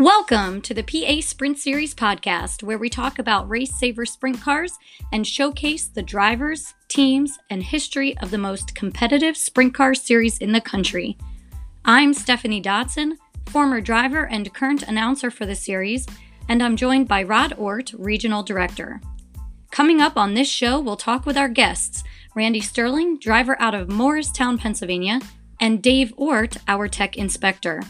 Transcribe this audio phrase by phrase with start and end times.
[0.00, 4.78] Welcome to the PA Sprint Series podcast, where we talk about race saver sprint cars
[5.12, 10.52] and showcase the drivers, teams, and history of the most competitive sprint car series in
[10.52, 11.18] the country.
[11.84, 13.18] I'm Stephanie Dodson,
[13.50, 16.06] former driver and current announcer for the series,
[16.48, 19.02] and I'm joined by Rod Ort, regional director.
[19.70, 22.04] Coming up on this show, we'll talk with our guests
[22.34, 25.20] Randy Sterling, driver out of Morristown, Pennsylvania,
[25.60, 27.82] and Dave Ort, our tech inspector.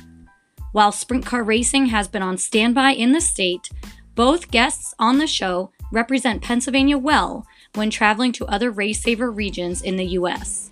[0.73, 3.71] While sprint car racing has been on standby in the state,
[4.15, 9.83] both guests on the show represent Pennsylvania well when traveling to other race saver regions
[9.83, 10.71] in the U.S.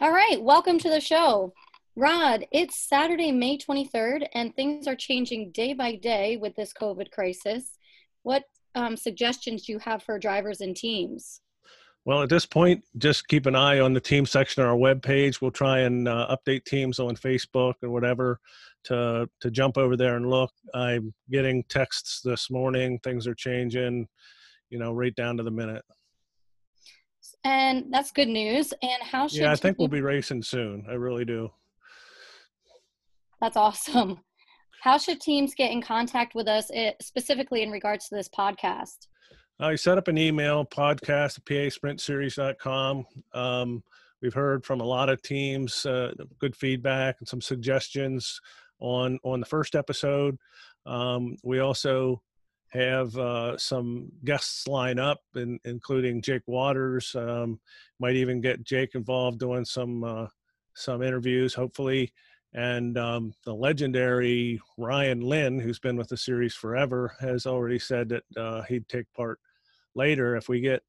[0.00, 1.52] All right, welcome to the show.
[1.96, 7.10] Rod, it's Saturday, May 23rd, and things are changing day by day with this COVID
[7.10, 7.76] crisis.
[8.22, 8.44] What
[8.74, 11.42] um, suggestions do you have for drivers and teams?
[12.10, 15.40] Well, at this point, just keep an eye on the team section of our webpage.
[15.40, 18.40] We'll try and uh, update teams on Facebook or whatever
[18.86, 20.50] to to jump over there and look.
[20.74, 22.98] I'm getting texts this morning.
[23.04, 24.08] Things are changing,
[24.70, 25.84] you know, right down to the minute.
[27.44, 28.74] And that's good news.
[28.82, 30.86] And how should yeah, I think we'll be racing soon.
[30.90, 31.52] I really do.
[33.40, 34.18] That's awesome.
[34.82, 39.06] How should teams get in contact with us, eh, specifically in regards to this podcast?
[39.62, 43.04] I set up an email podcast at pasprintseries.com.
[43.34, 43.82] Um,
[44.22, 48.40] we've heard from a lot of teams, uh, good feedback and some suggestions
[48.78, 50.38] on on the first episode.
[50.86, 52.22] Um, we also
[52.68, 57.14] have uh, some guests line up, in, including Jake Waters.
[57.14, 57.60] Um,
[57.98, 60.28] might even get Jake involved doing some uh,
[60.74, 62.14] some interviews, hopefully.
[62.54, 68.08] And um, the legendary Ryan Lynn, who's been with the series forever, has already said
[68.08, 69.38] that uh, he'd take part
[69.94, 70.82] later if we get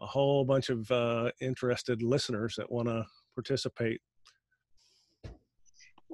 [0.00, 4.00] a whole bunch of uh, interested listeners that want to participate.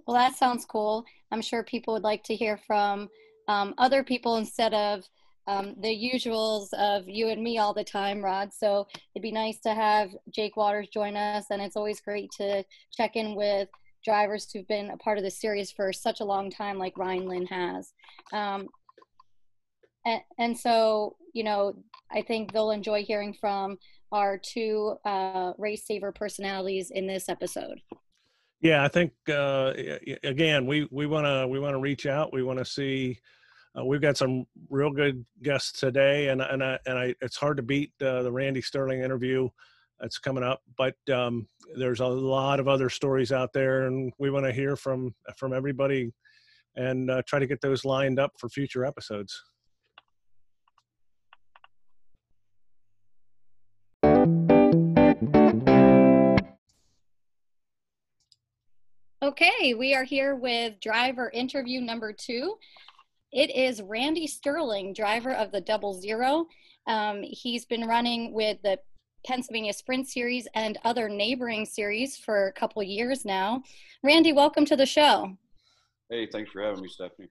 [0.06, 1.04] Well, that sounds cool.
[1.30, 3.08] I'm sure people would like to hear from
[3.48, 5.04] um, other people instead of
[5.46, 8.52] um, the usuals of you and me all the time, Rod.
[8.52, 12.64] So it'd be nice to have Jake Waters join us, and it's always great to
[12.96, 13.68] check in with
[14.04, 17.26] drivers who've been a part of the series for such a long time, like Ryan
[17.26, 17.92] Lynn has.
[18.32, 18.68] Um,
[20.38, 21.74] and, so, you know,
[22.10, 23.78] I think they'll enjoy hearing from
[24.10, 27.80] our two uh, race saver personalities in this episode.
[28.60, 29.72] Yeah, I think uh,
[30.22, 32.32] again we we want to we want to reach out.
[32.32, 33.18] We want to see.
[33.76, 37.56] Uh, we've got some real good guests today, and and I, and I, it's hard
[37.56, 39.48] to beat uh, the Randy Sterling interview
[39.98, 40.60] that's coming up.
[40.78, 44.76] But um, there's a lot of other stories out there, and we want to hear
[44.76, 46.12] from from everybody,
[46.76, 49.42] and uh, try to get those lined up for future episodes.
[59.32, 62.58] Okay, we are here with driver interview number two.
[63.32, 66.48] It is Randy Sterling, driver of the Double Zero.
[66.86, 68.78] Um, he's been running with the
[69.24, 73.62] Pennsylvania Sprint Series and other neighboring series for a couple years now.
[74.02, 75.34] Randy, welcome to the show.
[76.10, 77.30] Hey, thanks for having me, Stephanie.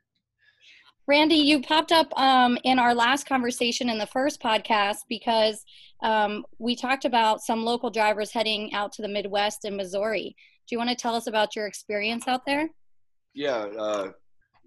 [1.06, 5.64] Randy, you popped up um, in our last conversation in the first podcast because
[6.02, 10.36] um, we talked about some local drivers heading out to the Midwest and Missouri.
[10.72, 12.70] Do you want to tell us about your experience out there?
[13.34, 14.12] Yeah, uh,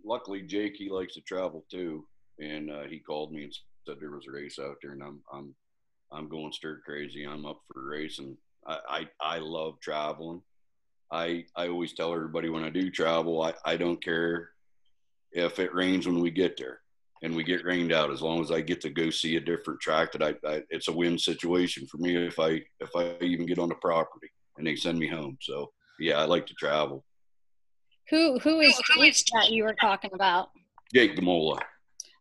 [0.04, 2.04] luckily Jake he likes to travel too,
[2.38, 3.56] and uh, he called me and
[3.86, 5.54] said there was a race out there, and I'm I'm
[6.12, 7.24] I'm going stir crazy.
[7.24, 8.36] I'm up for racing.
[8.66, 10.42] I, I I love traveling.
[11.10, 14.50] I I always tell everybody when I do travel, I I don't care
[15.32, 16.80] if it rains when we get there
[17.22, 19.80] and we get rained out as long as i get to go see a different
[19.80, 23.46] track that I, I, it's a win situation for me if i if i even
[23.46, 24.28] get on the property
[24.58, 27.04] and they send me home so yeah, I like to travel.
[28.10, 30.50] Who who is Jake that you were talking about?
[30.92, 31.58] Jake Demola.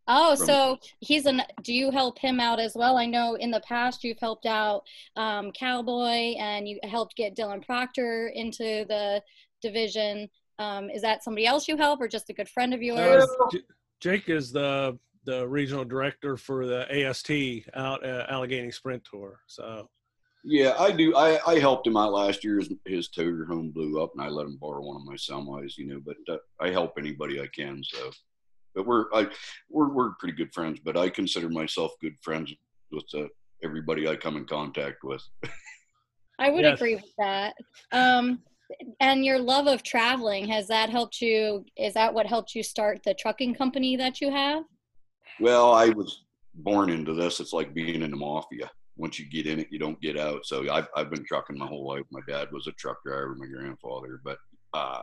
[0.08, 1.42] Oh, from, so he's an.
[1.64, 2.98] Do you help him out as well?
[2.98, 4.84] I know in the past you've helped out
[5.16, 9.22] um, Cowboy, and you helped get Dylan Proctor into the
[9.62, 10.30] division.
[10.60, 13.26] Um, is that somebody else you help, or just a good friend of yours?
[13.42, 13.58] Uh,
[14.00, 17.32] Jake is the the regional director for the AST
[17.76, 19.40] out at Allegheny Sprint Tour.
[19.48, 19.90] So
[20.44, 21.16] yeah, I do.
[21.16, 22.60] I, I helped him out last year.
[22.60, 25.78] His, his toter home blew up, and I let him borrow one of my semis.
[25.78, 27.82] You know, but uh, I help anybody I can.
[27.84, 28.12] So,
[28.76, 29.28] but we're I
[29.70, 30.80] we're we're pretty good friends.
[30.84, 32.54] But I consider myself good friends
[32.92, 33.28] with uh,
[33.64, 35.24] everybody I come in contact with.
[36.40, 36.78] I would yes.
[36.78, 37.54] agree with that.
[37.94, 38.42] Um,
[39.00, 41.64] and your love of traveling has that helped you?
[41.78, 44.64] Is that what helped you start the trucking company that you have?
[45.40, 46.24] Well, I was
[46.56, 47.40] born into this.
[47.40, 50.46] It's like being in the mafia once you get in it, you don't get out.
[50.46, 52.04] So I've I've been trucking my whole life.
[52.12, 54.38] My dad was a truck driver, my grandfather, but
[54.74, 55.02] uh,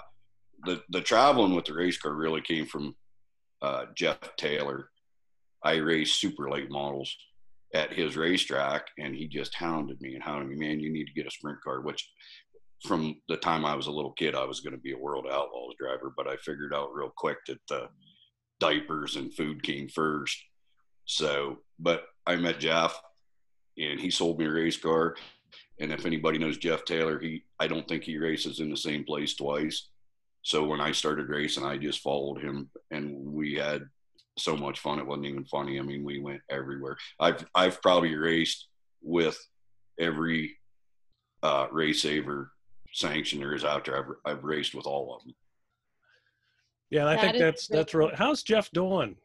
[0.65, 2.95] the the traveling with the race car really came from
[3.63, 4.91] uh, Jeff Taylor.
[5.63, 7.15] I raced super late models
[7.75, 10.57] at his racetrack, and he just hounded me and hounded me.
[10.57, 11.81] Man, you need to get a sprint car.
[11.81, 12.09] Which,
[12.87, 15.27] from the time I was a little kid, I was going to be a World
[15.31, 17.89] Outlaws driver, but I figured out real quick that the
[18.59, 20.39] diapers and food came first.
[21.07, 23.01] So, but I met Jeff,
[23.77, 25.17] and he sold me a race car.
[25.81, 29.05] And if anybody knows Jeff Taylor, he I don't think he races in the same
[29.05, 29.89] place twice.
[30.43, 33.83] So when I started racing, I just followed him, and we had
[34.39, 34.99] so much fun.
[34.99, 35.79] It wasn't even funny.
[35.79, 36.97] I mean, we went everywhere.
[37.19, 38.69] I've I've probably raced
[39.03, 39.39] with
[39.99, 40.57] every
[41.43, 42.53] uh, race saver
[42.93, 43.99] sanction there is out there.
[43.99, 45.35] I've I've raced with all of them.
[46.91, 48.15] Yeah, and I that think that's that's really.
[48.15, 49.17] How's Jeff doing?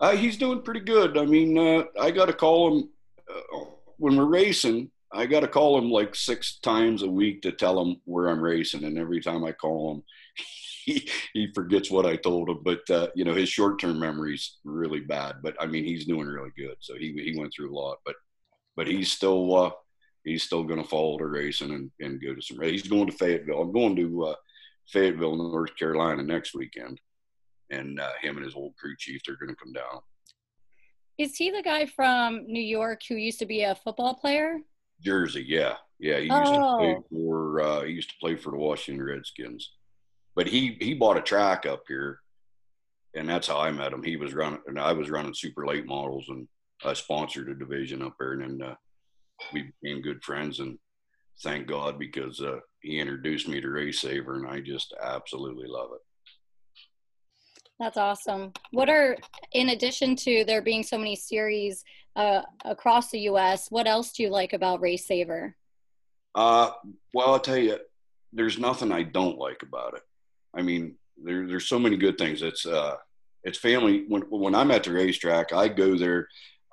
[0.00, 1.16] Uh, he's doing pretty good.
[1.16, 2.88] I mean, uh, I got to call him
[3.30, 3.60] uh,
[4.04, 4.90] when we're racing.
[5.14, 8.42] I got to call him like six times a week to tell him where I'm
[8.42, 10.02] racing, and every time I call him,
[10.84, 12.58] he he forgets what I told him.
[12.62, 15.36] But uh, you know, his short term memory's really bad.
[15.42, 16.76] But I mean, he's doing really good.
[16.80, 18.16] So he he went through a lot, but
[18.76, 19.70] but he's still uh,
[20.22, 22.60] he's still going to follow the racing and, and go to some.
[22.60, 23.62] He's going to Fayetteville.
[23.62, 24.34] I'm going to uh,
[24.88, 27.00] Fayetteville, North Carolina next weekend,
[27.70, 30.00] and uh, him and his old crew chief they're going to come down.
[31.18, 34.58] Is he the guy from New York who used to be a football player?
[35.00, 36.16] Jersey, yeah, yeah.
[36.16, 36.78] He used oh.
[36.78, 39.70] to play for uh, he used to play for the Washington Redskins
[40.34, 42.20] but he he bought a track up here,
[43.14, 44.02] and that's how I met him.
[44.02, 46.48] He was running, and I was running super late models, and
[46.84, 48.74] I sponsored a division up there, and then uh,
[49.52, 50.60] we became good friends.
[50.60, 50.78] And
[51.42, 55.90] thank God because uh, he introduced me to Race Saver, and I just absolutely love
[55.94, 56.00] it.
[57.80, 58.52] That's awesome.
[58.70, 59.16] What are,
[59.52, 61.84] in addition to there being so many series
[62.14, 65.56] uh, across the U.S., what else do you like about Race Saver?
[66.34, 66.70] Uh,
[67.12, 67.78] well, I'll tell you,
[68.32, 70.02] there's nothing I don't like about it.
[70.54, 72.42] I mean, there, there's so many good things.
[72.42, 72.96] It's uh,
[73.44, 74.04] it's family.
[74.08, 76.28] When when I'm at the racetrack, I go there.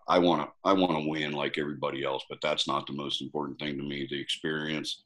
[0.08, 3.22] I want to I want to win like everybody else, but that's not the most
[3.22, 4.08] important thing to me.
[4.10, 5.04] The experience.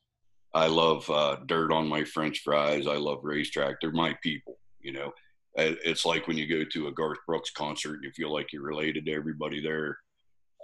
[0.53, 2.87] I love uh, dirt on my French fries.
[2.87, 3.75] I love racetrack.
[3.81, 4.57] They're my people.
[4.79, 5.13] You know,
[5.55, 8.63] it's like when you go to a Garth Brooks concert and you feel like you're
[8.63, 9.97] related to everybody there.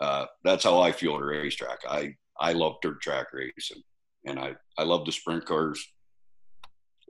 [0.01, 1.79] Uh, that's how I feel at a racetrack.
[1.89, 3.83] I I love dirt track racing,
[4.25, 5.85] and I I love the sprint cars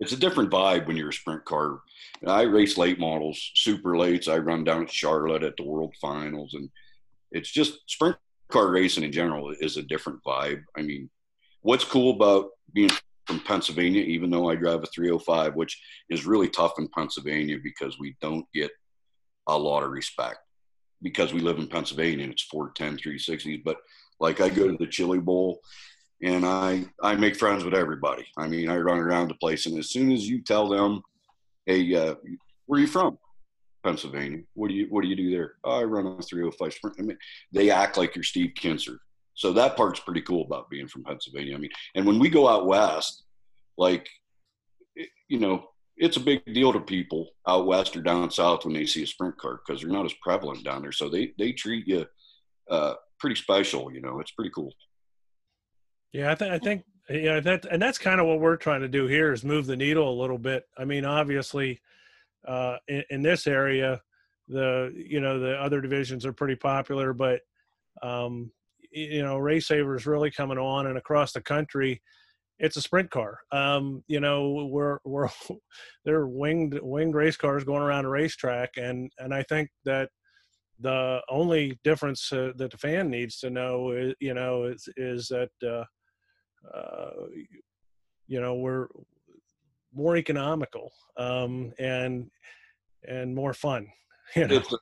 [0.02, 1.80] it's a different vibe when you're a sprint car.
[2.22, 4.28] And I race late models, super lates.
[4.28, 6.70] I run down at Charlotte at the World Finals, and
[7.32, 8.18] it's just sprint
[8.50, 10.64] car racing in general is a different vibe.
[10.76, 11.10] I mean,
[11.62, 12.90] what's cool about being
[13.32, 17.98] from Pennsylvania, even though I drive a 305, which is really tough in Pennsylvania because
[17.98, 18.72] we don't get
[19.48, 20.40] a lot of respect
[21.02, 23.64] because we live in Pennsylvania and it's 410 360s.
[23.64, 23.78] But
[24.20, 25.62] like I go to the Chili Bowl
[26.22, 28.26] and I I make friends with everybody.
[28.38, 31.02] I mean, I run around the place, and as soon as you tell them,
[31.66, 32.16] "Hey, uh,
[32.66, 33.18] where are you from?"
[33.84, 34.42] Pennsylvania.
[34.56, 35.54] What do you What do you do there?
[35.64, 36.98] Oh, I run a 305 sprint.
[37.00, 37.18] I mean,
[37.52, 38.98] they act like you're Steve Kinser.
[39.34, 41.56] So that part's pretty cool about being from Pennsylvania.
[41.56, 43.24] I mean, and when we go out west,
[43.78, 44.08] like,
[45.30, 45.66] you know,
[45.98, 49.08] it's a big deal to people out west or down south when they see a
[49.08, 50.92] sprint car because they're not as prevalent down there.
[50.92, 52.06] So they they treat you
[52.70, 53.94] uh, pretty special.
[53.94, 54.74] You know, it's pretty cool.
[56.12, 58.88] Yeah, I think I think yeah that and that's kind of what we're trying to
[58.88, 60.66] do here is move the needle a little bit.
[60.78, 61.82] I mean, obviously,
[62.48, 64.02] uh, in, in this area,
[64.48, 67.42] the you know the other divisions are pretty popular, but
[68.02, 68.52] um,
[68.92, 72.02] you know, Race Saver really coming on, and across the country,
[72.60, 73.40] it's a sprint car.
[73.52, 75.30] Um, you know, we're we're
[76.06, 80.10] they're winged winged race cars going around a racetrack, and and I think that
[80.80, 85.28] the only difference uh, that the fan needs to know is you know is is
[85.28, 85.84] that uh,
[86.76, 87.12] uh,
[88.28, 88.88] you know we're
[89.94, 92.30] more economical um, and
[93.08, 93.88] and more fun
[94.36, 94.56] you know?
[94.56, 94.74] it's,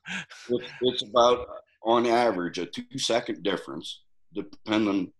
[0.48, 1.46] it's, it's about
[1.82, 4.02] on average a two second difference
[4.34, 5.12] depending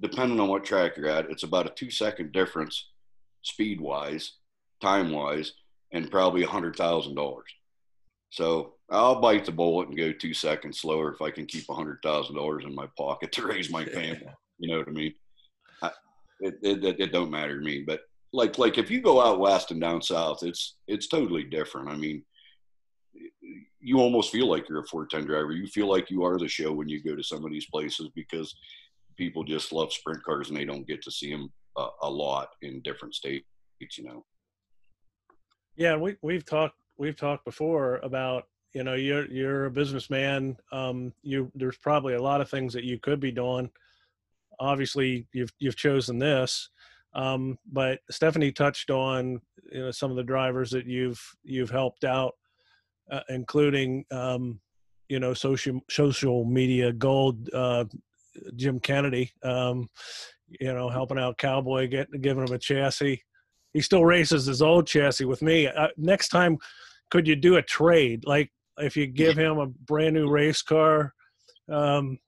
[0.00, 2.90] depending on what track you're at it's about a two second difference
[3.42, 4.32] speed wise
[4.80, 5.52] time wise
[5.92, 7.50] and probably a hundred thousand dollars
[8.30, 11.74] so I'll bite the bullet and go two seconds slower if I can keep a
[11.74, 14.26] hundred thousand dollars in my pocket to raise my family.
[14.58, 15.14] You know what I mean?
[16.40, 17.84] it, it, it don't matter to me.
[17.86, 18.00] But
[18.32, 21.88] like like if you go out west and down south, it's it's totally different.
[21.88, 22.24] I mean,
[23.84, 25.52] you almost feel like you're a 410 driver.
[25.52, 28.08] You feel like you are the show when you go to some of these places
[28.14, 28.54] because
[29.16, 32.48] people just love sprint cars and they don't get to see them a, a lot
[32.62, 33.44] in different states.
[33.98, 34.24] You know.
[35.76, 40.56] Yeah, we we've talked we've talked before about you know you're you're a businessman.
[40.72, 43.70] Um, you there's probably a lot of things that you could be doing
[44.58, 46.70] obviously you've you've chosen this.
[47.14, 49.40] Um, but Stephanie touched on
[49.72, 52.34] you know some of the drivers that you've you've helped out,
[53.10, 54.60] uh, including um,
[55.08, 57.84] you know social social media gold uh,
[58.56, 59.32] Jim Kennedy.
[59.42, 59.88] Um,
[60.60, 63.22] you know, helping out Cowboy, get giving him a chassis.
[63.72, 65.66] He still races his old chassis with me.
[65.66, 66.58] Uh, next time,
[67.10, 68.24] could you do a trade?
[68.26, 71.12] Like if you give him a brand new race car,
[71.68, 72.18] um,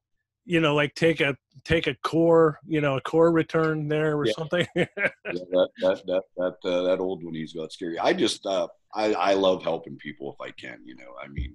[0.45, 4.27] you know, like take a take a core, you know, a core return there or
[4.27, 4.33] yeah.
[4.37, 4.67] something.
[4.77, 4.87] yeah,
[5.25, 7.99] that that that that uh, that old one he's got scary.
[7.99, 10.79] I just uh, I I love helping people if I can.
[10.85, 11.55] You know, I mean,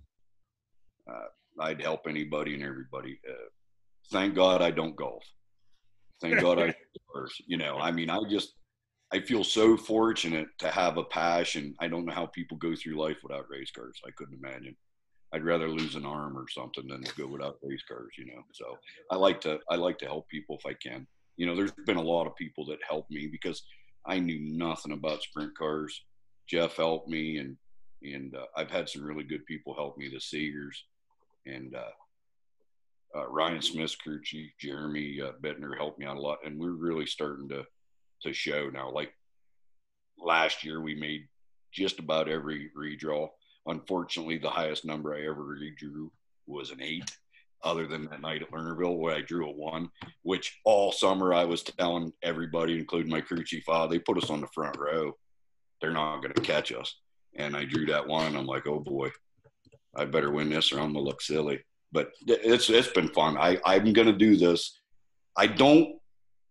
[1.12, 3.20] uh, I'd help anybody and everybody.
[3.28, 3.50] Uh,
[4.12, 5.24] thank God I don't golf.
[6.22, 6.74] Thank God I,
[7.48, 8.54] you know, I mean, I just
[9.12, 11.76] I feel so fortunate to have a passion.
[11.82, 14.00] I don't know how people go through life without race cars.
[14.08, 14.76] I couldn't imagine.
[15.34, 18.42] I'd rather lose an arm or something than go without race cars, you know.
[18.54, 18.78] So
[19.10, 21.08] I like to I like to help people if I can.
[21.38, 23.64] You know, there's been a lot of people that helped me because
[24.06, 26.04] I knew nothing about sprint cars.
[26.52, 27.58] Jeff helped me, and
[28.04, 30.10] and uh, I've had some really good people help me.
[30.10, 30.76] The Seegers
[31.46, 36.40] and uh, uh, Ryan Smith's crew chief, Jeremy uh, Bittner helped me out a lot,
[36.46, 37.64] and we're really starting to
[38.24, 38.92] to show now.
[38.92, 39.14] Like
[40.20, 41.28] last year, we made
[41.72, 43.30] just about every redraw
[43.68, 46.12] Unfortunately, the highest number I ever really drew
[46.48, 47.10] was an eight.
[47.64, 49.92] Other than that night at Lernerville, where I drew a one,
[50.24, 54.32] which all summer I was telling everybody, including my crew chief, ah, they put us
[54.32, 55.16] on the front row.
[55.82, 56.96] They're not going to catch us.
[57.36, 58.36] And I drew that one.
[58.36, 59.10] I'm like, oh boy,
[59.96, 61.64] I better win this or I'm to look silly.
[61.92, 63.38] But it's it's been fun.
[63.38, 64.80] I, I'm to do this.
[65.36, 65.96] I don't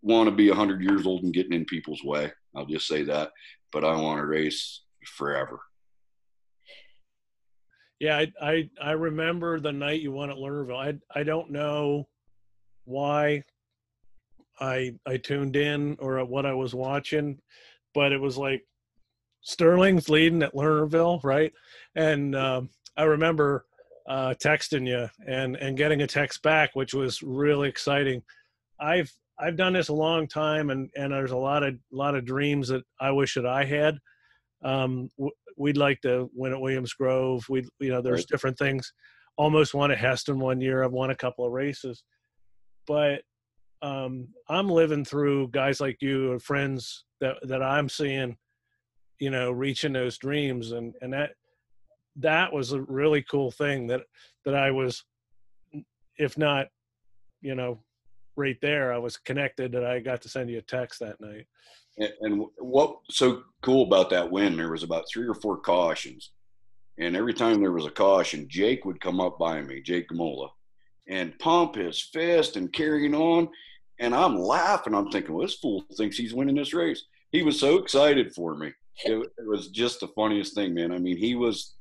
[0.03, 2.33] want to be 100 years old and getting in people's way.
[2.55, 3.31] I'll just say that.
[3.73, 5.61] But I want to race forever.
[8.01, 10.77] Yeah, I, I, I remember the night you won at Lernerville.
[10.77, 12.09] I I don't know
[12.85, 13.45] why
[14.59, 17.39] I I tuned in or what I was watching,
[17.95, 18.65] but it was like
[19.43, 21.53] Sterling's leading at Lernerville, right?
[21.95, 23.65] And um, I remember
[24.09, 28.23] uh, texting you and and getting a text back, which was really exciting.
[28.81, 32.25] I've I've done this a long time, and and there's a lot of lot of
[32.25, 33.99] dreams that I wish that I had.
[34.63, 35.09] Um,
[35.57, 37.45] we'd like to win at Williams Grove.
[37.49, 38.29] We, you know, there's right.
[38.29, 38.93] different things.
[39.37, 40.83] Almost won at Hesston one year.
[40.83, 42.03] I've won a couple of races,
[42.87, 43.23] but
[43.81, 48.37] um, I'm living through guys like you and friends that that I'm seeing,
[49.21, 51.33] you know, reaching those dreams, and and that
[52.17, 54.03] that was a really cool thing that
[54.45, 55.05] that I was,
[56.19, 56.69] if not,
[57.43, 57.79] you know,
[58.37, 61.47] right there, I was connected that I got to send you a text that night.
[61.99, 64.57] And, what so cool about that win?
[64.57, 66.33] There was about three or four cautions,
[66.99, 70.49] and every time there was a caution, Jake would come up by me, Jake Gamola,
[71.09, 73.49] and pump his fist and carrying on.
[73.99, 74.95] And I'm laughing.
[74.95, 77.05] I'm thinking, well, this fool thinks he's winning this race.
[77.33, 78.73] He was so excited for me.
[79.05, 80.93] It, it was just the funniest thing, man.
[80.93, 81.75] I mean, he was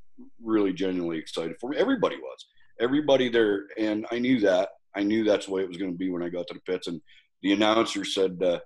[0.44, 1.78] really genuinely excited for me.
[1.78, 2.46] Everybody was.
[2.82, 4.70] Everybody there, and I knew that.
[4.96, 6.62] I knew that's the way it was going to be when I got to the
[6.62, 6.88] pits.
[6.88, 7.02] And
[7.42, 8.60] the announcer said, uh,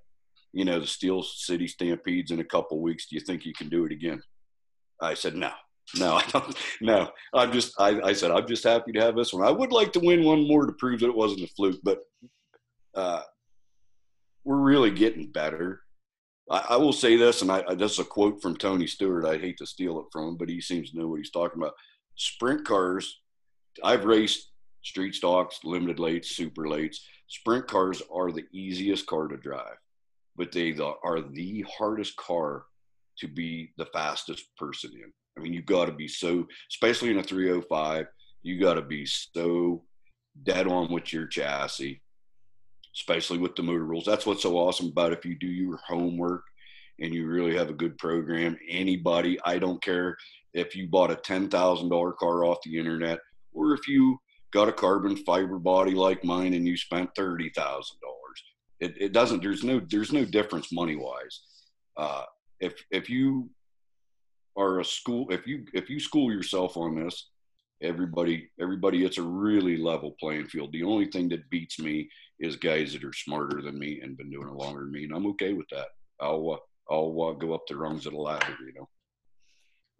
[0.51, 3.07] you know, the Steel City Stampedes in a couple weeks.
[3.07, 4.21] Do you think you can do it again?
[5.01, 5.51] I said, no,
[5.97, 6.55] no, I don't.
[6.79, 9.45] No, I'm just, I, I said, I'm just happy to have this one.
[9.45, 11.99] I would like to win one more to prove that it wasn't a fluke, but
[12.95, 13.21] uh,
[14.43, 15.81] we're really getting better.
[16.49, 19.25] I, I will say this, and I, I, this is a quote from Tony Stewart.
[19.25, 21.61] I hate to steal it from him, but he seems to know what he's talking
[21.61, 21.73] about.
[22.15, 23.21] Sprint cars,
[23.83, 24.51] I've raced
[24.83, 26.97] street stocks, limited lates, super lates.
[27.27, 29.77] Sprint cars are the easiest car to drive
[30.35, 32.65] but they the, are the hardest car
[33.19, 35.11] to be the fastest person in.
[35.37, 38.05] I mean, you've got to be so, especially in a 305,
[38.43, 39.83] you got to be so
[40.43, 42.01] dead on with your chassis,
[42.95, 44.05] especially with the motor rules.
[44.05, 46.43] That's what's so awesome about if you do your homework
[46.99, 48.57] and you really have a good program.
[48.69, 50.15] Anybody, I don't care
[50.53, 53.19] if you bought a $10,000 car off the internet
[53.51, 54.19] or if you
[54.51, 57.49] got a carbon fiber body like mine and you spent $30,000
[58.83, 59.41] it, it doesn't.
[59.41, 61.41] There's no there's no difference money wise.
[61.95, 62.23] Uh,
[62.59, 63.49] if if you
[64.57, 67.29] are a school, if you if you school yourself on this,
[67.83, 70.71] everybody everybody it's a really level playing field.
[70.71, 72.09] The only thing that beats me
[72.39, 75.13] is guys that are smarter than me and been doing it longer than me, and
[75.13, 75.87] I'm okay with that.
[76.19, 78.89] I'll uh, I'll uh, go up the rungs of the ladder, you know.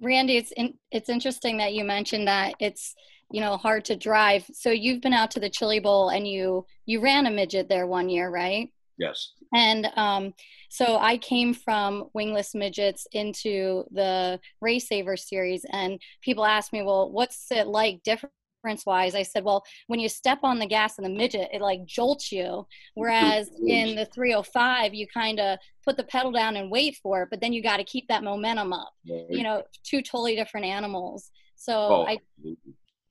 [0.01, 2.95] Randy, it's in, it's interesting that you mentioned that it's
[3.31, 6.65] you know hard to drive so you've been out to the chili bowl and you
[6.85, 9.31] you ran a midget there one year right yes.
[9.53, 10.33] And um,
[10.73, 16.81] so i came from wingless midgets into the race saver series and people ask me
[16.81, 18.33] well what's it like different
[18.63, 21.61] difference wise i said well when you step on the gas in the midget it
[21.61, 26.71] like jolts you whereas in the 305 you kind of put the pedal down and
[26.71, 28.93] wait for it but then you got to keep that momentum up.
[29.09, 29.25] Right.
[29.29, 31.29] you know two totally different animals.
[31.55, 32.17] So oh, i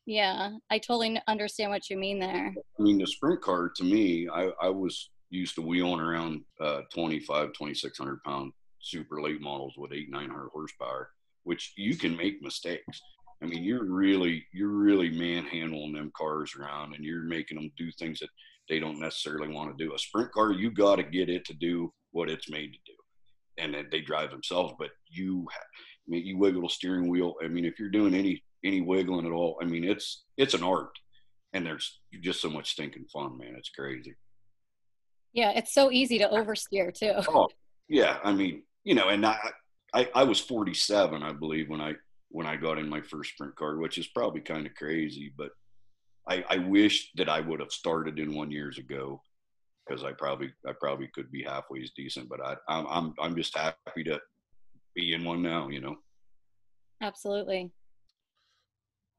[0.07, 2.55] yeah i totally understand what you mean there.
[2.79, 5.11] I mean the sprint car to me i, I was
[5.41, 11.11] used to wheeling around uh, 25 2600 pound super late models with eight 900 horsepower
[11.45, 13.01] which you can make mistakes
[13.43, 17.91] I mean, you're really you're really manhandling them cars around, and you're making them do
[17.93, 18.29] things that
[18.69, 19.95] they don't necessarily want to do.
[19.95, 22.95] A sprint car, you got to get it to do what it's made to do,
[23.59, 24.75] and they drive themselves.
[24.79, 25.59] But you, I
[26.07, 27.35] mean, you wiggle the steering wheel.
[27.45, 30.63] I mean, if you're doing any any wiggling at all, I mean, it's it's an
[30.63, 30.97] art,
[31.53, 33.55] and there's just so much stinking fun, man.
[33.59, 34.15] It's crazy.
[35.33, 37.15] Yeah, it's so easy to oversteer too.
[37.29, 37.49] Oh,
[37.89, 38.19] yeah.
[38.23, 39.39] I mean, you know, and I,
[39.95, 41.95] I, I was 47, I believe, when I
[42.31, 45.51] when I got in my first sprint car, which is probably kind of crazy, but
[46.27, 49.21] I, I wish that I would have started in one years ago
[49.87, 53.37] because I probably I probably could be halfway as decent, but I I'm I'm I'm
[53.37, 54.21] just happy to
[54.95, 55.97] be in one now, you know.
[57.03, 57.71] Absolutely.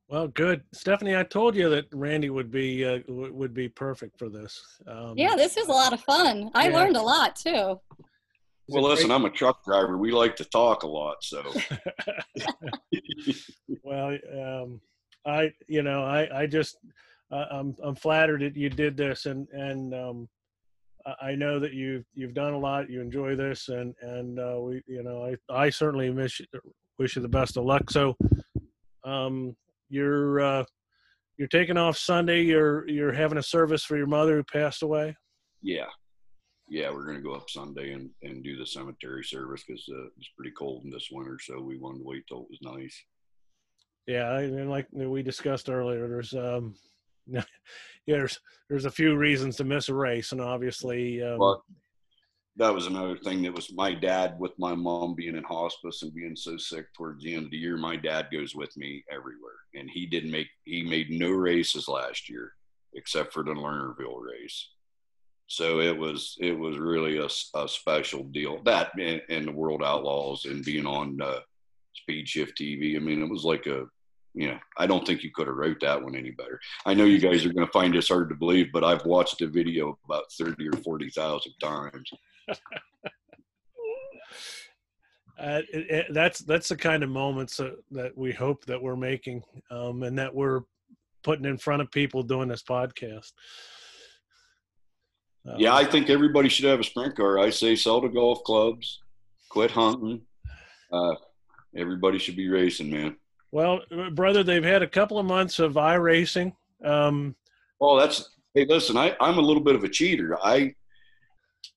[0.09, 1.15] Well, good, Stephanie.
[1.15, 4.61] I told you that Randy would be uh, would be perfect for this.
[4.87, 6.51] Um, yeah, this was a lot of fun.
[6.53, 6.75] I yeah.
[6.75, 7.79] learned a lot too.
[8.69, 9.97] Well, listen, I'm a truck driver.
[9.97, 11.43] We like to talk a lot, so.
[13.83, 14.81] well, um,
[15.25, 16.77] I, you know, I, I just,
[17.31, 20.29] uh, I'm, I'm flattered that you did this, and and um,
[21.21, 22.89] I know that you've you've done a lot.
[22.89, 26.41] You enjoy this, and and uh, we, you know, I I certainly wish
[26.97, 27.89] wish you the best of luck.
[27.89, 28.15] So,
[29.03, 29.55] um,
[29.93, 30.63] you're uh,
[31.37, 32.41] you're taking off Sunday.
[32.41, 35.15] You're you're having a service for your mother who passed away.
[35.61, 35.85] Yeah,
[36.67, 40.07] yeah, we're going to go up Sunday and, and do the cemetery service because uh,
[40.17, 41.37] it's pretty cold in this winter.
[41.41, 43.05] So we wanted to wait till it was nice.
[44.07, 46.75] Yeah, and like we discussed earlier, there's um,
[47.27, 47.43] yeah,
[48.07, 51.63] there's there's a few reasons to miss a race, and obviously, um, well,
[52.57, 53.41] that was another thing.
[53.43, 57.23] That was my dad with my mom being in hospice and being so sick towards
[57.23, 57.77] the end of the year.
[57.77, 62.29] My dad goes with me everywhere, and he didn't make he made no races last
[62.29, 62.53] year
[62.93, 64.67] except for the Lernerville race
[65.47, 68.61] so it was it was really a, a special deal.
[68.63, 71.39] That and, the World Outlaws and being on uh,
[71.93, 72.95] Speed Shift TV.
[72.95, 73.85] I mean, it was like a
[74.35, 76.59] you know, I don't think you could have wrote that one any better.
[76.87, 79.37] I know you guys are going to find this hard to believe, but I've watched
[79.37, 82.09] the video about thirty or forty thousand times.
[85.39, 88.95] Uh, it, it, that's that's the kind of moments that, that we hope that we're
[88.95, 90.61] making, um, and that we're
[91.23, 93.31] putting in front of people doing this podcast.
[95.47, 97.39] Uh, yeah, I think everybody should have a sprint car.
[97.39, 99.01] I say sell the golf clubs,
[99.49, 100.21] quit hunting.
[100.91, 101.15] Uh,
[101.75, 103.17] everybody should be racing, man.
[103.51, 103.81] Well,
[104.13, 106.53] brother, they've had a couple of months of iRacing.
[106.85, 107.35] Um,
[107.81, 110.37] oh, that's hey, listen, I, I'm a little bit of a cheater.
[110.43, 110.75] I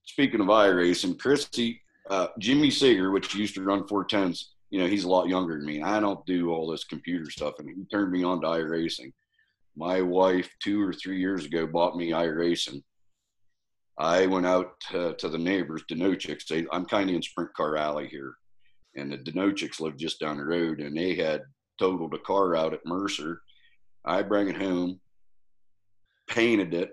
[0.03, 5.05] speaking of iRacing, Chrissy, uh, Jimmy Sager, which used to run 410s, you know, he's
[5.05, 5.81] a lot younger than me.
[5.81, 9.13] I don't do all this computer stuff, and he turned me on to iRacing.
[9.75, 12.81] My wife, two or three years ago, bought me iRacing
[13.97, 16.47] I went out to, to the neighbors, Denochiks.
[16.47, 18.35] They, I'm kind of in Sprint Car Alley here,
[18.95, 21.41] and the Denochiks lived just down the road, and they had
[21.79, 23.41] totaled a car out at Mercer.
[24.05, 24.99] I bring it home,
[26.29, 26.91] painted it.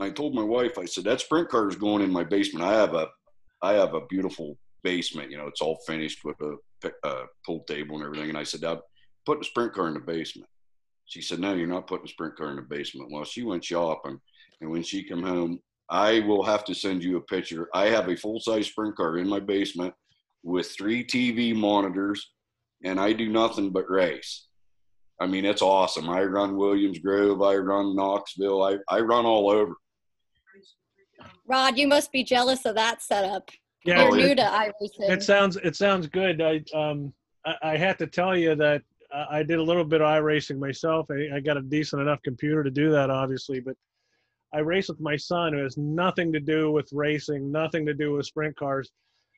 [0.00, 2.64] I told my wife, I said, that sprint car is going in my basement.
[2.64, 3.08] I have a,
[3.62, 5.30] I have a beautiful basement.
[5.30, 8.28] You know, it's all finished with a, a pool table and everything.
[8.28, 8.84] And I said, I'll
[9.26, 10.48] put the sprint car in the basement.
[11.06, 13.10] She said, no, you're not putting the sprint car in the basement.
[13.10, 14.20] Well, she went shopping,
[14.60, 15.58] and when she come home,
[15.90, 17.68] I will have to send you a picture.
[17.72, 19.94] I have a full size sprint car in my basement
[20.42, 22.30] with three TV monitors,
[22.84, 24.48] and I do nothing but race.
[25.20, 26.08] I mean, it's awesome.
[26.08, 29.74] I run Williams Grove, I run Knoxville, I, I run all over.
[31.46, 33.50] Rod, you must be jealous of that setup.
[33.84, 35.08] Yeah, You're new to iRacing.
[35.08, 36.42] It sounds it sounds good.
[36.42, 37.12] I um
[37.46, 41.06] I, I have to tell you that I did a little bit of iRacing myself.
[41.10, 43.74] I, I got a decent enough computer to do that, obviously, but
[44.52, 48.12] I race with my son, who has nothing to do with racing, nothing to do
[48.12, 48.90] with sprint cars.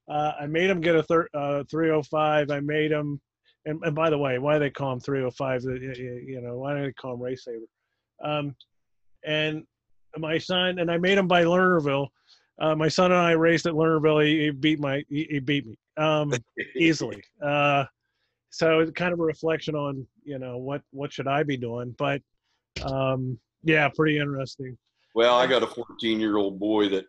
[0.08, 2.50] Uh, I made him get a thir- uh, 305.
[2.50, 3.20] I made him,
[3.64, 5.64] and, and, by the way, why do they call him 305?
[5.64, 7.66] You know, why do they call him Race Saver?
[8.24, 8.56] Um,
[9.24, 9.64] and
[10.18, 12.08] my son, and I made him by Lernerville.
[12.60, 14.24] Uh, my son and I raced at Lernerville.
[14.24, 16.32] He, he beat my, he, he beat me um,
[16.76, 17.22] easily.
[17.42, 17.84] Uh,
[18.50, 21.94] so it's kind of a reflection on, you know, what what should I be doing?
[21.96, 22.20] But
[22.82, 24.76] um, yeah, pretty interesting.
[25.14, 27.06] Well, I got a 14 year old boy that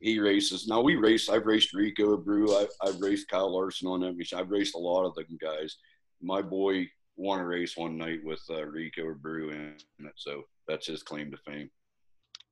[0.00, 0.68] he races.
[0.68, 1.28] Now we race.
[1.28, 2.60] I've raced Rico Abreu.
[2.60, 4.38] I've, I've raced Kyle Larson on that machine.
[4.38, 5.76] I've raced a lot of them guys.
[6.22, 10.12] My boy won a race one night with uh, Rico Abreu in it.
[10.16, 11.70] So that's his claim to fame.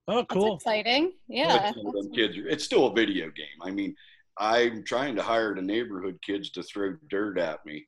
[0.09, 0.53] Oh, cool!
[0.53, 1.13] That's exciting.
[1.29, 1.73] Yeah.
[1.75, 3.47] It's, kids, it's still a video game.
[3.63, 3.95] I mean,
[4.39, 7.87] I'm trying to hire the neighborhood kids to throw dirt at me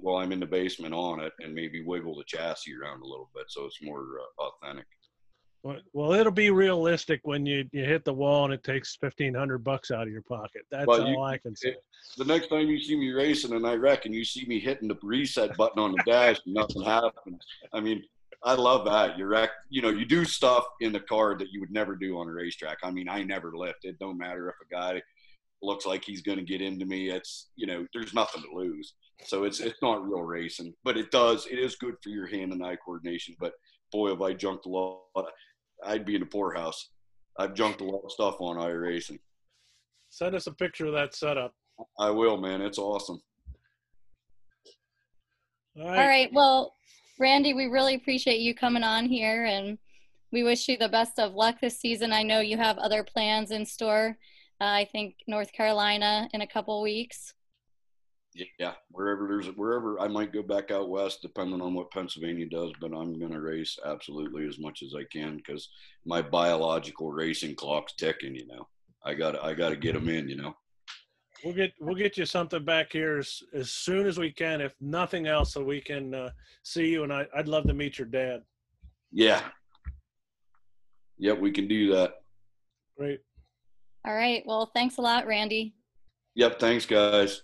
[0.00, 3.30] while I'm in the basement on it, and maybe wiggle the chassis around a little
[3.34, 4.86] bit so it's more uh, authentic.
[5.92, 9.64] Well, it'll be realistic when you, you hit the wall and it takes fifteen hundred
[9.64, 10.62] bucks out of your pocket.
[10.70, 11.74] That's well, all I can say.
[12.16, 14.86] The next time you see me racing, and I wreck and you see me hitting
[14.86, 17.44] the reset button on the dash, and nothing happens.
[17.72, 18.04] I mean,
[18.44, 19.18] I love that.
[19.18, 22.18] You're act, you know, you do stuff in the car that you would never do
[22.18, 22.78] on a racetrack.
[22.82, 23.84] I mean, I never lift.
[23.84, 25.02] It don't matter if a guy
[25.62, 27.10] looks like he's going to get into me.
[27.10, 28.94] It's you know, there's nothing to lose.
[29.24, 31.46] So it's it's not real racing, but it does.
[31.46, 33.34] It is good for your hand and eye coordination.
[33.40, 33.52] But
[33.90, 35.02] boy, have I junked a lot.
[35.84, 36.90] I'd be in the poorhouse.
[37.38, 39.18] I've junked a lot of stuff on iRacing.
[40.10, 41.54] Send us a picture of that setup.
[41.98, 42.62] I will, man.
[42.62, 43.20] It's awesome.
[45.78, 45.98] All right.
[45.98, 46.30] All right.
[46.32, 46.75] Well,
[47.18, 49.78] Randy, we really appreciate you coming on here and
[50.32, 52.12] we wish you the best of luck this season.
[52.12, 54.16] I know you have other plans in store.
[54.60, 57.34] Uh, I think North Carolina in a couple weeks
[58.58, 62.72] yeah, wherever there's wherever I might go back out west, depending on what Pennsylvania does.
[62.80, 65.68] But I'm going to race absolutely as much as I can because
[66.04, 68.34] my biological racing clock's ticking.
[68.34, 68.68] You know,
[69.04, 70.28] I got I got to get them in.
[70.28, 70.56] You know.
[71.44, 74.74] We'll get we'll get you something back here as, as soon as we can, if
[74.80, 76.30] nothing else, so we can uh,
[76.62, 77.04] see you.
[77.04, 78.42] And I, I'd love to meet your dad.
[79.12, 79.42] Yeah.
[81.18, 82.14] Yep, we can do that.
[82.98, 83.20] Great.
[84.06, 84.42] All right.
[84.46, 85.74] Well, thanks a lot, Randy.
[86.34, 86.60] Yep.
[86.60, 87.42] Thanks, guys.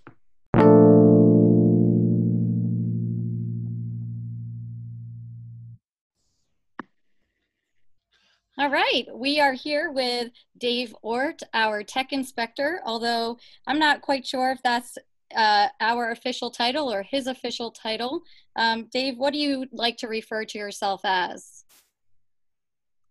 [8.73, 14.51] Right, we are here with Dave Ort, our tech inspector, although I'm not quite sure
[14.51, 14.97] if that's
[15.37, 18.23] uh, our official title or his official title.
[18.57, 21.65] Um, Dave, what do you like to refer to yourself as?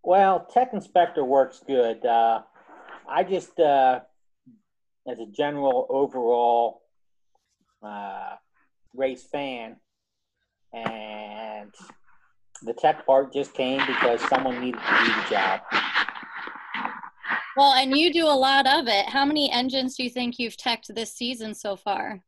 [0.03, 2.03] Well, tech inspector works good.
[2.03, 2.41] Uh,
[3.07, 3.99] I just, uh,
[5.07, 6.81] as a general overall
[7.83, 8.35] uh,
[8.95, 9.75] race fan,
[10.73, 11.71] and
[12.61, 15.61] the tech part just came because someone needed to do the job.
[17.57, 19.09] Well, and you do a lot of it.
[19.09, 22.21] How many engines do you think you've teched this season so far?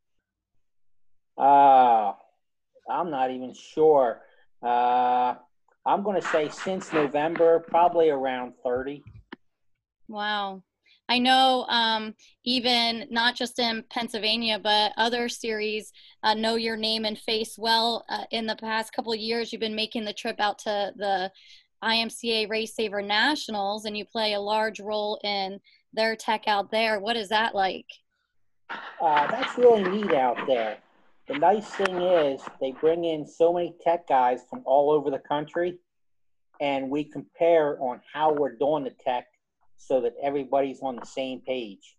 [1.37, 2.13] Uh,
[2.89, 4.21] I'm not even sure.
[4.61, 5.35] Uh,
[5.85, 9.03] I'm going to say since November, probably around 30.
[10.07, 10.63] Wow.
[11.13, 17.05] I know um, even not just in Pennsylvania, but other series uh, know your name
[17.05, 18.03] and face well.
[18.09, 21.31] Uh, in the past couple years, you've been making the trip out to the
[21.83, 25.59] IMCA Race Saver Nationals, and you play a large role in
[25.93, 26.99] their tech out there.
[26.99, 27.85] What is that like?
[28.99, 30.79] Uh, that's really neat out there.
[31.27, 35.19] The nice thing is they bring in so many tech guys from all over the
[35.19, 35.77] country,
[36.59, 39.27] and we compare on how we're doing the tech
[39.85, 41.95] so that everybody's on the same page.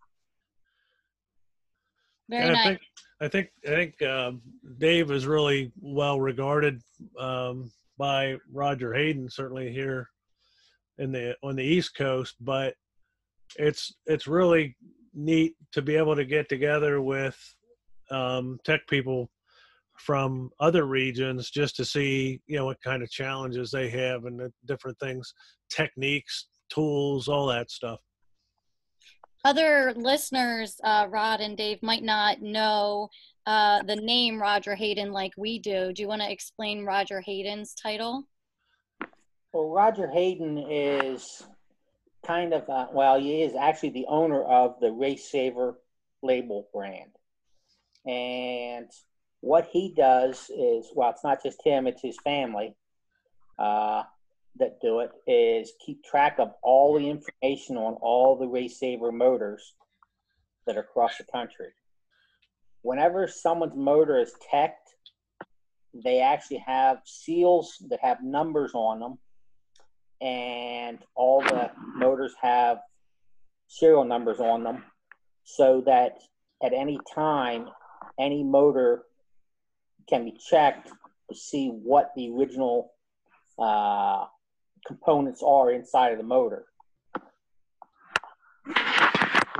[2.29, 2.57] Very nice.
[2.57, 2.79] I think
[3.21, 4.41] I think I think um,
[4.79, 6.81] Dave is really well regarded
[7.19, 10.09] um, by Roger Hayden, certainly here
[10.97, 12.35] in the on the East Coast.
[12.41, 12.73] But
[13.57, 14.75] it's it's really
[15.13, 17.37] neat to be able to get together with
[18.09, 19.29] um, tech people
[19.97, 24.37] from other regions just to see you know what kind of challenges they have and
[24.37, 25.33] the different things
[25.69, 27.99] techniques tools, all that stuff.
[29.45, 33.09] Other listeners, uh, Rod and Dave, might not know
[33.45, 35.93] uh, the name Roger Hayden like we do.
[35.93, 38.23] Do you want to explain Roger Hayden's title?
[39.53, 41.43] Well, Roger Hayden is
[42.25, 45.79] kind of, uh, well, he is actually the owner of the Race Saver
[46.23, 47.11] label brand.
[48.05, 48.89] And
[49.41, 52.75] what he does is, well, it's not just him, it's his family.
[53.59, 54.03] Uh,
[54.57, 59.11] that do it is keep track of all the information on all the race saver
[59.11, 59.73] motors
[60.65, 61.69] that are across the country.
[62.81, 64.95] Whenever someone's motor is teched,
[65.93, 69.17] they actually have seals that have numbers on them,
[70.21, 72.79] and all the motors have
[73.67, 74.83] serial numbers on them,
[75.43, 76.17] so that
[76.63, 77.67] at any time,
[78.19, 79.03] any motor
[80.07, 80.89] can be checked
[81.29, 82.91] to see what the original
[83.57, 84.25] uh,
[84.85, 86.65] components are inside of the motor.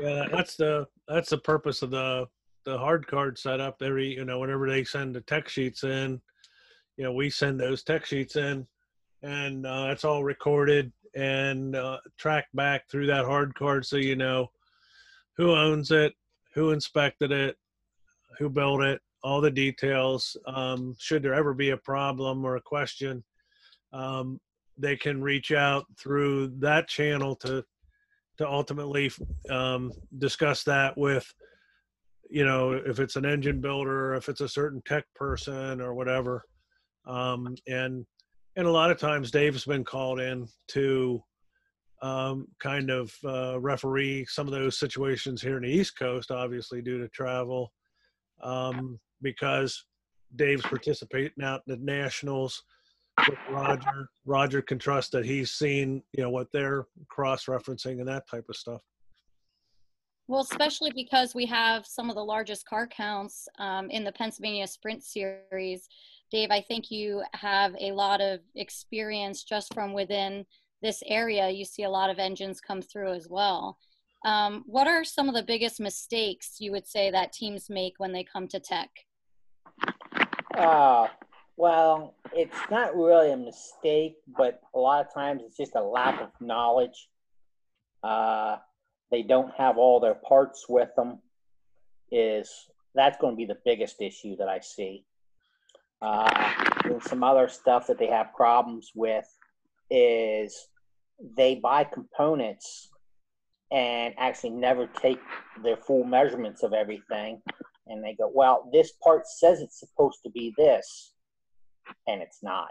[0.01, 2.27] Yeah, that's the that's the purpose of the
[2.65, 3.81] the hard card setup.
[3.81, 6.21] Every you know, whenever they send the tech sheets in,
[6.97, 8.67] you know, we send those tech sheets in,
[9.23, 14.15] and uh, it's all recorded and uh, tracked back through that hard card, so you
[14.15, 14.49] know
[15.38, 16.13] who owns it,
[16.53, 17.57] who inspected it,
[18.38, 20.38] who built it, all the details.
[20.45, 23.23] Um, should there ever be a problem or a question,
[23.93, 24.39] um,
[24.77, 27.63] they can reach out through that channel to
[28.38, 29.09] to ultimately
[29.49, 31.25] um, discuss that with
[32.29, 36.43] you know if it's an engine builder if it's a certain tech person or whatever.
[37.07, 38.05] Um, and
[38.55, 41.21] and a lot of times dave's been called in to
[42.01, 46.81] um, kind of uh, referee some of those situations here in the east coast obviously
[46.81, 47.71] due to travel
[48.41, 49.85] um, because
[50.35, 52.63] dave's participating out in the nationals
[53.49, 58.28] roger roger can trust that he's seen you know what they're cross referencing and that
[58.28, 58.82] type of stuff
[60.28, 64.65] well, especially because we have some of the largest car counts um, in the Pennsylvania
[64.65, 65.88] Sprint Series.
[66.32, 70.45] Dave, I think you have a lot of experience just from within
[70.82, 71.49] this area.
[71.49, 73.78] You see a lot of engines come through as well.
[74.25, 78.12] Um, what are some of the biggest mistakes you would say that teams make when
[78.12, 78.89] they come to tech?
[80.58, 81.08] Uh,
[81.57, 86.21] well, it's not really a mistake, but a lot of times it's just a lack
[86.21, 87.09] of knowledge.
[88.03, 88.57] Uh,
[89.11, 91.19] they don't have all their parts with them
[92.11, 95.05] is that's going to be the biggest issue that I see.
[96.01, 96.51] Uh,
[97.01, 99.25] some other stuff that they have problems with
[99.89, 100.67] is
[101.37, 102.89] they buy components
[103.71, 105.19] and actually never take
[105.63, 107.41] their full measurements of everything.
[107.87, 111.13] And they go, well, this part says it's supposed to be this,
[112.08, 112.69] and it's not.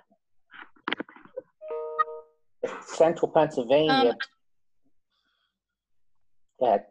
[2.87, 4.17] Central Pennsylvania, um,
[6.61, 6.85] Go ahead.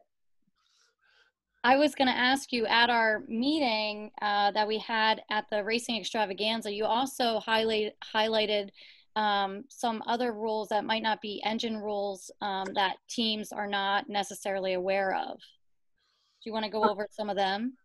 [1.63, 5.63] I was going to ask you at our meeting uh, that we had at the
[5.63, 8.69] Racing Extravaganza, you also highlight, highlighted
[9.15, 14.09] um, some other rules that might not be engine rules um, that teams are not
[14.09, 15.37] necessarily aware of.
[15.37, 17.77] Do you want to go over some of them?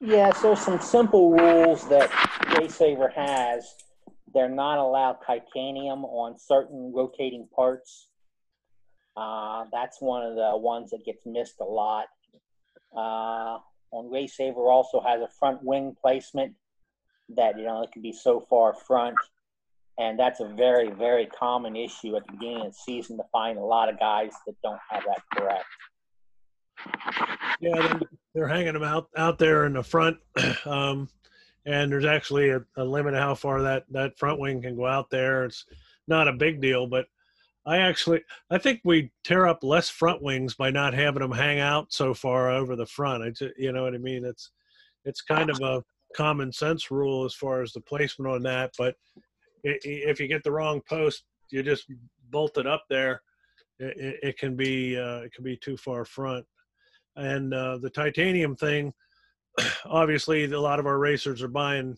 [0.00, 3.74] Yeah, so some simple rules that RaceSaver has.
[4.32, 8.08] They're not allowed titanium on certain rotating parts.
[9.16, 12.06] Uh, that's one of the ones that gets missed a lot.
[12.96, 13.58] Uh,
[13.92, 16.54] on RaceSaver also has a front wing placement
[17.36, 19.16] that you know it can be so far front,
[19.98, 23.58] and that's a very very common issue at the beginning of the season to find
[23.58, 25.66] a lot of guys that don't have that correct.
[27.60, 28.00] Yeah,
[28.34, 30.18] they're hanging them out out there in the front,
[30.66, 31.08] um,
[31.66, 34.86] and there's actually a, a limit of how far that that front wing can go
[34.86, 35.44] out there.
[35.44, 35.66] It's
[36.06, 37.06] not a big deal, but
[37.66, 41.60] I actually, I think we tear up less front wings by not having them hang
[41.60, 43.22] out so far over the front.
[43.22, 44.24] I, you know what I mean?
[44.24, 44.50] It's,
[45.04, 45.84] it's kind of a
[46.16, 48.72] common sense rule as far as the placement on that.
[48.78, 48.96] But
[49.62, 51.86] if you get the wrong post, you just
[52.30, 53.22] bolt it up there.
[53.78, 56.46] It, it can be, uh, it can be too far front.
[57.16, 58.92] And uh, the titanium thing,
[59.84, 61.96] obviously, a lot of our racers are buying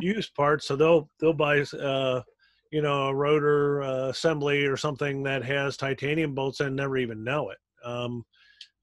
[0.00, 1.60] used parts, so they'll they'll buy.
[1.60, 2.22] Uh,
[2.70, 7.24] you know, a rotor uh, assembly or something that has titanium bolts and never even
[7.24, 7.56] know it.
[7.82, 8.24] Um,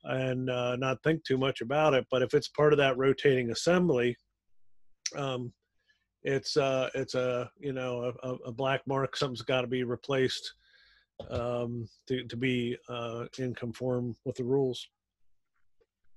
[0.06, 2.06] and uh, not think too much about it.
[2.12, 4.16] But if it's part of that rotating assembly,
[5.16, 5.52] um,
[6.24, 9.16] it's uh, it's a you know a, a black mark.
[9.16, 10.54] Something's got to be replaced
[11.30, 14.88] um, to to be uh, in conform with the rules.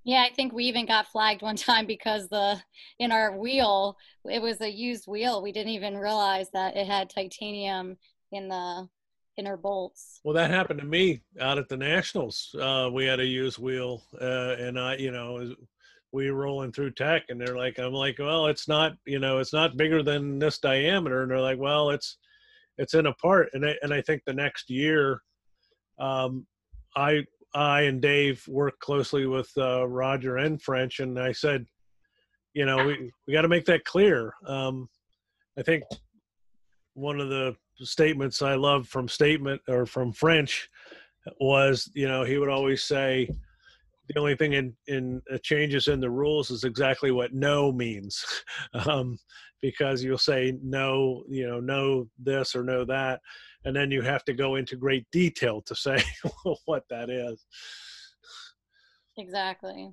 [0.09, 2.59] Yeah, I think we even got flagged one time because the
[2.99, 5.43] in our wheel it was a used wheel.
[5.43, 7.99] We didn't even realize that it had titanium
[8.33, 8.89] in the
[9.37, 10.21] inner bolts.
[10.25, 12.57] Well, that happened to me out at the Nationals.
[12.59, 15.55] Uh, we had a used wheel, uh, and I, you know,
[16.11, 19.41] we were rolling through tech, and they're like, I'm like, well, it's not, you know,
[19.41, 22.17] it's not bigger than this diameter, and they're like, well, it's,
[22.79, 25.23] it's in a part, and I, and I think the next year,
[25.99, 26.47] um,
[26.97, 31.67] I I and Dave worked closely with uh, Roger and French, and I said,
[32.55, 34.35] you know, we we got to make that clear.
[34.47, 34.89] Um,
[35.59, 35.85] I think
[36.95, 40.69] one of the statements I love from statement or from French
[41.41, 43.29] was, you know, he would always say,
[44.09, 48.25] the only thing in in uh, changes in the rules is exactly what no means,
[48.87, 49.19] um,
[49.61, 53.21] because you'll say no, you know, no this or no that,
[53.65, 56.03] and then you have to go into great detail to say
[56.65, 57.45] what that is.
[59.17, 59.93] Exactly.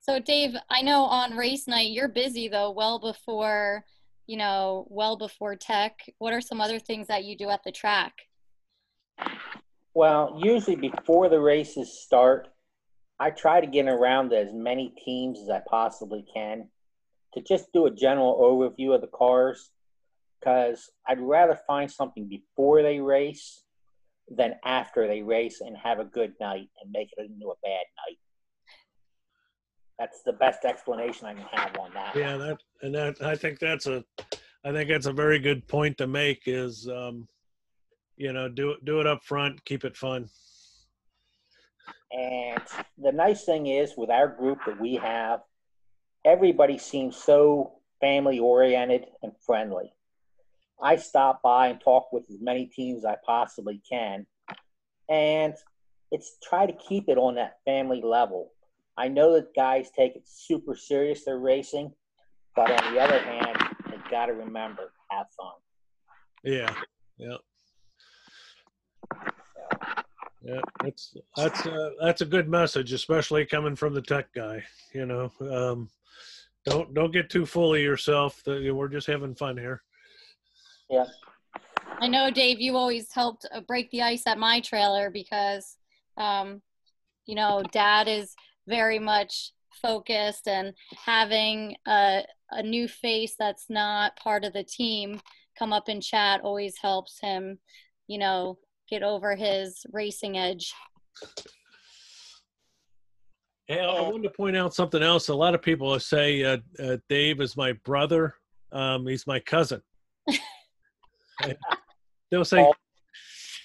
[0.00, 3.84] So, Dave, I know on race night you're busy though, well before,
[4.26, 5.98] you know, well before tech.
[6.18, 8.12] What are some other things that you do at the track?
[9.94, 12.48] Well, usually before the races start,
[13.20, 16.68] I try to get around as many teams as I possibly can
[17.34, 19.70] to just do a general overview of the cars
[20.42, 23.62] because I'd rather find something before they race
[24.28, 27.84] than after they race and have a good night and make it into a bad
[28.08, 28.18] night.
[29.98, 32.16] That's the best explanation I can have on that.
[32.16, 34.04] Yeah, that and that I think that's a
[34.64, 37.28] I think that's a very good point to make is um
[38.16, 40.28] you know, do it do it up front, keep it fun.
[42.10, 42.62] And
[42.98, 45.40] the nice thing is with our group that we have,
[46.24, 49.92] everybody seems so family oriented and friendly.
[50.82, 54.26] I stop by and talk with as many teams as I possibly can.
[55.08, 55.54] And
[56.10, 58.50] it's try to keep it on that family level.
[58.96, 61.92] I know that guys take it super serious, they're racing,
[62.56, 65.54] but on the other hand, they got to remember, have fun.
[66.44, 66.74] Yeah,
[67.16, 67.36] yeah.
[70.44, 74.64] Yeah, that's that's uh, that's a good message, especially coming from the tech guy.
[74.92, 75.88] You know, um,
[76.66, 78.42] don't don't get too full of yourself.
[78.46, 79.82] We're just having fun here.
[80.92, 81.06] Yeah.
[82.00, 82.60] I know, Dave.
[82.60, 85.78] You always helped uh, break the ice at my trailer because,
[86.18, 86.60] um,
[87.24, 88.34] you know, Dad is
[88.68, 95.18] very much focused, and having a a new face that's not part of the team
[95.58, 97.58] come up in chat always helps him.
[98.06, 98.58] You know,
[98.90, 100.74] get over his racing edge.
[103.66, 105.28] Hey, I wanted to point out something else.
[105.28, 108.34] A lot of people say uh, uh, Dave is my brother.
[108.72, 109.80] Um, he's my cousin.
[112.30, 112.66] They'll say,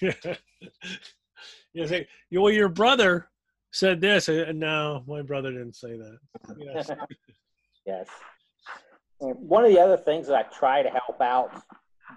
[1.72, 3.28] "You say, well, your brother
[3.72, 6.18] said this." And no, my brother didn't say that.
[6.58, 6.90] Yes.
[7.86, 8.06] yes.
[9.18, 11.62] one of the other things that I try to help out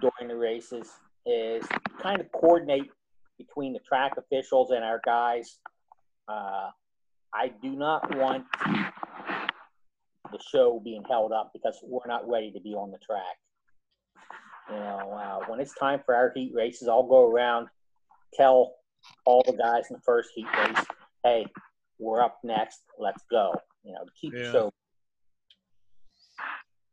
[0.02, 0.89] during the races
[1.26, 1.63] is
[2.02, 2.89] kind of coordinate
[3.38, 5.60] between the track officials and our guys.
[6.28, 6.69] Uh,
[7.34, 8.45] I do not want
[10.32, 13.38] the show being held up because we're not ready to be on the track.
[14.69, 17.67] You know, uh, when it's time for our heat races, I'll go around,
[18.34, 18.76] tell
[19.26, 20.86] all the guys in the first heat race,
[21.24, 21.45] hey,
[22.00, 23.54] we're up next, let's go.
[23.84, 24.43] You know, keep yeah.
[24.43, 24.71] the show.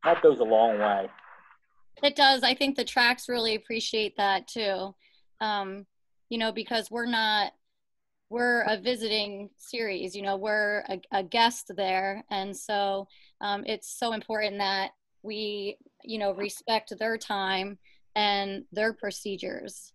[0.04, 1.08] That goes a long way.
[2.02, 2.42] It does.
[2.42, 4.94] I think the tracks really appreciate that too.
[5.40, 5.86] Um,
[6.28, 7.52] you know, because we're not
[8.30, 13.06] we're a visiting series you know we're a, a guest there and so
[13.40, 14.90] um, it's so important that
[15.22, 17.78] we you know respect their time
[18.14, 19.92] and their procedures.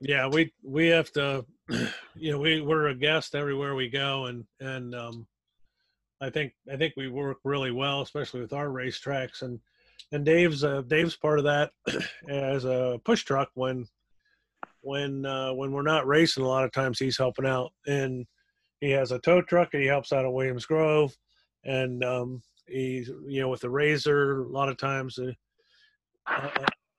[0.00, 1.44] Yeah we we have to
[2.14, 5.26] you know we we're a guest everywhere we go and and um
[6.20, 9.42] i think i think we work really well especially with our racetracks.
[9.42, 9.58] And
[10.12, 11.70] and dave's uh, dave's part of that
[12.28, 13.86] as a push truck when
[14.86, 16.44] when uh, when we're not racing.
[16.44, 18.24] A lot of times he's helping out, and
[18.80, 21.16] he has a tow truck and he helps out at Williams Grove,
[21.64, 24.42] and um, he's you know with the razor.
[24.42, 25.32] A lot of times, uh,
[26.26, 26.48] uh,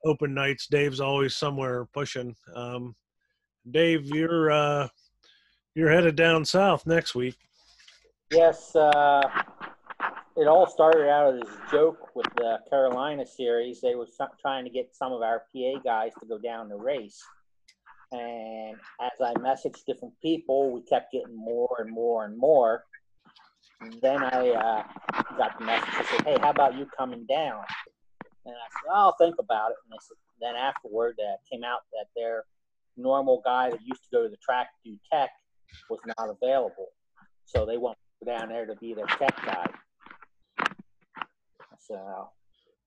[0.05, 2.35] open nights, Dave's always somewhere pushing.
[2.55, 2.95] Um,
[3.69, 4.87] Dave, you're uh,
[5.75, 7.37] you're headed down south next week.
[8.31, 9.21] Yes, uh,
[10.35, 13.81] it all started out as a joke with the Carolina series.
[13.81, 14.07] They were
[14.41, 17.23] trying to get some of our PA guys to go down the race
[18.11, 22.85] and as I messaged different people, we kept getting more and more and more.
[23.81, 27.63] And then I uh, got the message that said, "Hey, how about you coming down?"
[28.45, 31.79] And I said, "I'll think about it." And they said, then afterward, uh, came out
[31.93, 32.43] that their
[32.95, 35.29] normal guy that used to go to the track to do tech
[35.89, 36.87] was not available,
[37.45, 39.67] so they went down there to be their tech guy.
[41.79, 42.29] So,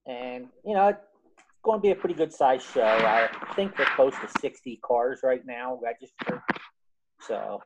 [0.07, 1.01] and you know, it's
[1.63, 2.83] going to be a pretty good size show.
[2.83, 6.41] I think they're close to 60 cars right now registered.
[7.21, 7.63] So,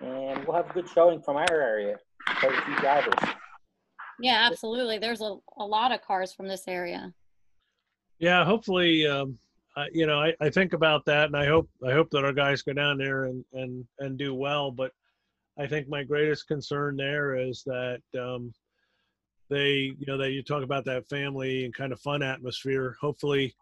[0.00, 1.98] and we'll have a good showing from our area.
[2.40, 3.14] Quite a few drivers.
[4.20, 4.98] Yeah, absolutely.
[4.98, 7.12] There's a, a lot of cars from this area.
[8.18, 9.38] Yeah, hopefully, um,
[9.92, 12.62] you know, I, I think about that, and I hope I hope that our guys
[12.62, 14.70] go down there and and and do well.
[14.70, 14.92] But
[15.58, 18.52] I think my greatest concern there is that um,
[19.52, 23.54] they you know that you talk about that family and kind of fun atmosphere hopefully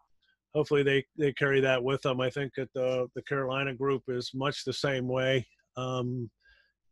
[0.53, 4.31] hopefully they they carry that with them i think that the the carolina group is
[4.33, 6.29] much the same way um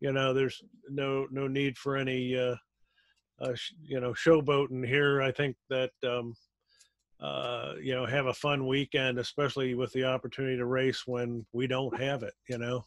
[0.01, 2.55] you know there's no no need for any uh,
[3.41, 6.33] uh you know showboating here i think that um
[7.19, 11.67] uh you know have a fun weekend especially with the opportunity to race when we
[11.67, 12.83] don't have it you know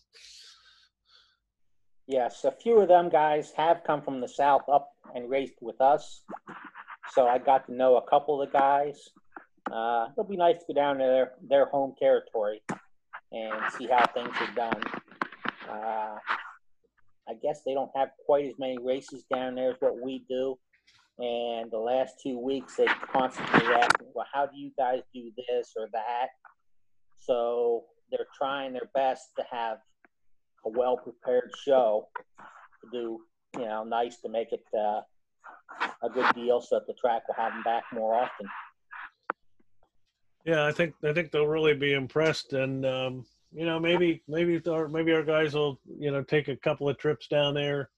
[2.07, 5.80] Yes, a few of them guys have come from the south up and raced with
[5.80, 6.22] us.
[7.12, 9.09] So I got to know a couple of the guys.
[9.70, 12.61] Uh, it'll be nice to go down to their, their home territory
[13.30, 14.82] and see how things are done.
[17.28, 20.58] I guess they don't have quite as many races down there as what we do.
[21.18, 25.30] And the last two weeks, they constantly ask me, well, how do you guys do
[25.36, 26.28] this or that?
[27.18, 29.78] So they're trying their best to have
[30.64, 32.08] a well prepared show
[32.38, 33.20] to do,
[33.58, 35.02] you know, nice to make it uh,
[36.02, 38.46] a good deal so that the track will have them back more often.
[40.44, 43.24] Yeah, I think I think they'll really be impressed, and um,
[43.55, 46.98] you know maybe maybe our maybe our guys will you know take a couple of
[46.98, 47.90] trips down there.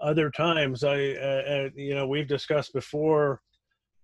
[0.00, 3.40] Other times, I uh, uh, you know we've discussed before,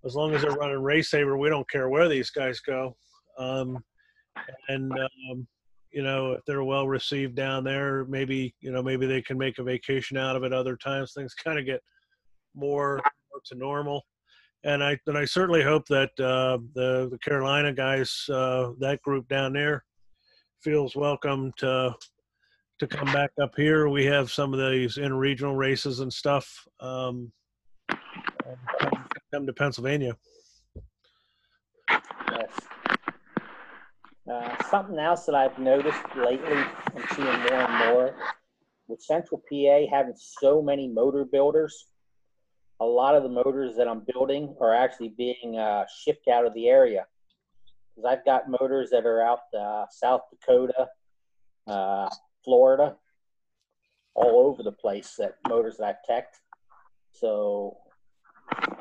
[0.05, 2.97] as long as they're running race saver, we don't care where these guys go,
[3.39, 3.83] um,
[4.69, 5.47] and um,
[5.93, 9.59] you know if they're well received down there, maybe you know maybe they can make
[9.59, 10.53] a vacation out of it.
[10.53, 11.83] Other times, things kind of get
[12.55, 12.97] more,
[13.31, 14.05] more to normal
[14.65, 19.29] and I and I certainly hope that uh, the the Carolina guys, uh, that group
[19.29, 19.85] down there,
[20.63, 21.95] feels welcome to
[22.79, 23.89] to come back up here.
[23.89, 26.67] We have some of these interregional races and stuff.
[26.81, 27.33] Um,
[27.89, 30.17] come, come to Pennsylvania.
[31.89, 32.51] Yes.
[34.31, 38.17] Uh, something else that I've noticed lately and seeing more and more
[38.89, 41.87] with Central PA having so many motor builders
[42.83, 46.53] a lot of the motors that I'm building are actually being uh, shipped out of
[46.53, 47.07] the area.
[47.95, 50.89] Because I've got motors that are out uh, South Dakota,
[51.67, 52.09] uh,
[52.45, 52.97] Florida,
[54.15, 55.15] all over the place.
[55.19, 56.41] That motors that I've teched.
[57.13, 57.77] So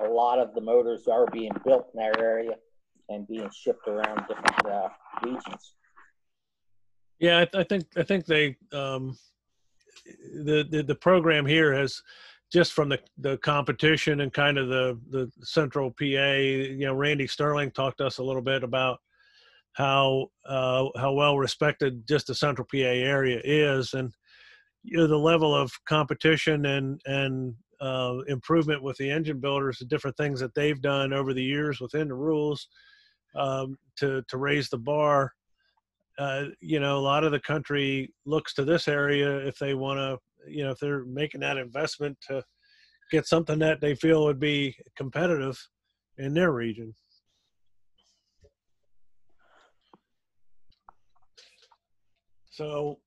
[0.03, 2.55] a lot of the motors are being built in that area
[3.09, 4.89] and being shipped around different uh,
[5.24, 5.76] regions.
[7.20, 9.18] Yeah, I, th- I, think I think they um,
[10.34, 12.01] the, the the program here has
[12.52, 17.28] just from the, the competition and kind of the, the central PA, you know, Randy
[17.28, 18.99] Sterling talked to us a little bit about
[19.74, 24.12] how uh, how well respected just the central PA area is, and
[24.84, 29.86] you know the level of competition and and uh, improvement with the engine builders, the
[29.86, 32.68] different things that they've done over the years within the rules
[33.36, 35.32] um, to to raise the bar.
[36.22, 39.97] Uh, you know, a lot of the country looks to this area if they want
[39.97, 42.43] to you know if they're making that investment to
[43.11, 45.59] get something that they feel would be competitive
[46.19, 46.93] in their region.
[52.51, 52.99] So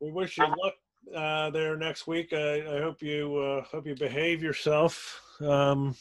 [0.00, 0.74] we wish you luck
[1.14, 2.32] uh, there next week.
[2.32, 5.20] I, I hope you uh, hope you behave yourself.
[5.40, 5.94] Um,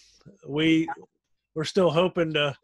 [0.48, 0.88] we
[1.54, 2.58] we're still hoping to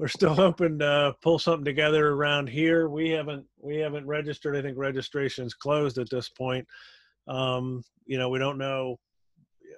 [0.00, 2.88] we're still hoping to pull something together around here.
[2.88, 4.56] We haven't we haven't registered.
[4.56, 6.66] I think registration's closed at this point.
[7.28, 8.96] Um, you know, we don't know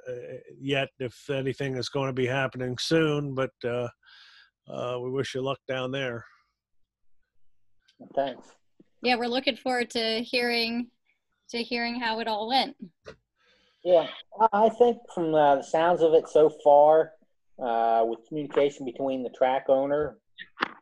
[0.08, 3.88] uh, yet if anything is going to be happening soon, but uh,
[4.70, 6.24] uh, we wish you luck down there.
[8.14, 8.48] Thanks.
[9.02, 10.88] Yeah, we're looking forward to hearing
[11.50, 12.76] to hearing how it all went.
[13.84, 14.06] Yeah,
[14.52, 17.10] I think from uh, the sounds of it so far,
[17.59, 20.18] uh, with communication between the track owner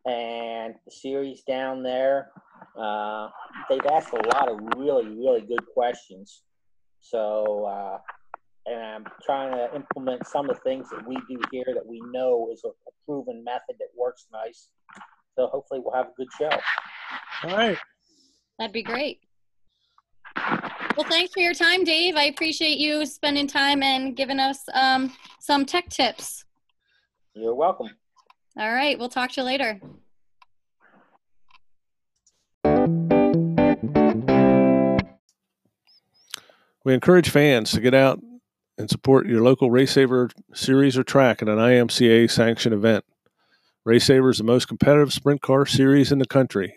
[0.06, 2.30] and the series down there.
[2.78, 3.28] Uh,
[3.68, 6.42] they've asked a lot of really, really good questions.
[7.00, 7.98] So, uh,
[8.66, 12.00] and I'm trying to implement some of the things that we do here that we
[12.12, 14.68] know is a, a proven method that works nice.
[15.36, 16.50] So hopefully we'll have a good show.
[17.44, 17.78] All right.
[18.58, 19.20] That'd be great.
[20.96, 22.16] Well, thanks for your time, Dave.
[22.16, 26.44] I appreciate you spending time and giving us um, some tech tips.
[27.34, 27.90] You're welcome.
[28.56, 28.98] All right.
[28.98, 29.80] We'll talk to you later.
[36.82, 38.20] We encourage fans to get out
[38.78, 43.04] and support your local Race Saver series or track at an IMCA sanctioned event.
[43.84, 46.74] Race Saver is the most competitive sprint car series in the country.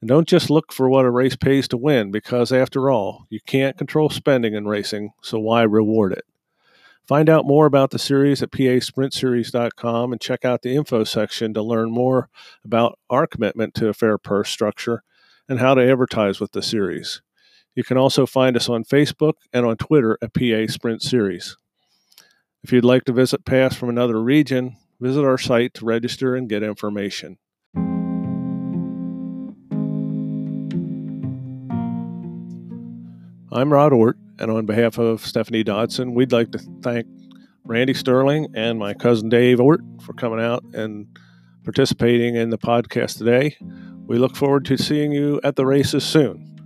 [0.00, 3.40] And don't just look for what a race pays to win, because after all, you
[3.46, 6.24] can't control spending in racing, so why reward it?
[7.06, 11.62] Find out more about the series at pasprintseries.com and check out the info section to
[11.62, 12.28] learn more
[12.64, 15.04] about our commitment to a fair purse structure
[15.48, 17.22] and how to advertise with the series.
[17.76, 21.56] You can also find us on Facebook and on Twitter at PA Sprint Series.
[22.64, 26.48] If you'd like to visit past from another region, visit our site to register and
[26.48, 27.38] get information.
[33.52, 37.06] I'm Rod Ort, and on behalf of Stephanie Dodson, we'd like to thank
[37.64, 41.06] Randy Sterling and my cousin Dave Ort for coming out and
[41.64, 43.56] participating in the podcast today.
[44.06, 46.56] We look forward to seeing you at the races soon.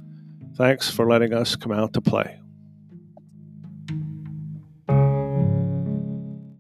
[0.57, 2.40] Thanks for letting us come out to play.